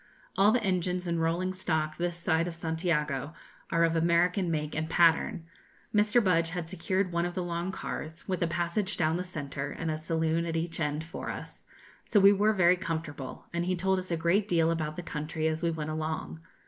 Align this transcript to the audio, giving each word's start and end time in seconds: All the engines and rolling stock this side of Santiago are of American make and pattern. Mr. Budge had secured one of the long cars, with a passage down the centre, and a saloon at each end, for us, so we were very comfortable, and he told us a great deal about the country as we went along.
All 0.35 0.51
the 0.51 0.63
engines 0.63 1.05
and 1.05 1.21
rolling 1.21 1.53
stock 1.53 1.95
this 1.97 2.17
side 2.17 2.47
of 2.47 2.55
Santiago 2.55 3.33
are 3.69 3.83
of 3.83 3.95
American 3.95 4.49
make 4.49 4.73
and 4.75 4.89
pattern. 4.89 5.45
Mr. 5.93 6.23
Budge 6.23 6.49
had 6.49 6.67
secured 6.67 7.13
one 7.13 7.23
of 7.23 7.35
the 7.35 7.43
long 7.43 7.71
cars, 7.71 8.27
with 8.27 8.41
a 8.41 8.47
passage 8.47 8.97
down 8.97 9.17
the 9.17 9.23
centre, 9.23 9.69
and 9.69 9.91
a 9.91 9.99
saloon 9.99 10.47
at 10.47 10.57
each 10.57 10.79
end, 10.79 11.03
for 11.03 11.29
us, 11.29 11.67
so 12.03 12.19
we 12.19 12.33
were 12.33 12.51
very 12.53 12.77
comfortable, 12.77 13.45
and 13.53 13.65
he 13.65 13.75
told 13.75 13.99
us 13.99 14.09
a 14.09 14.17
great 14.17 14.47
deal 14.47 14.71
about 14.71 14.95
the 14.95 15.03
country 15.03 15.47
as 15.47 15.61
we 15.61 15.69
went 15.69 15.91
along. 15.91 16.39